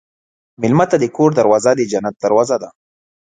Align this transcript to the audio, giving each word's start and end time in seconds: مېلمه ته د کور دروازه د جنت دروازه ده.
مېلمه 0.61 0.85
ته 0.91 0.97
د 0.99 1.05
کور 1.15 1.29
دروازه 1.39 1.71
د 1.75 1.81
جنت 1.91 2.15
دروازه 2.23 2.57
ده. 2.61 2.69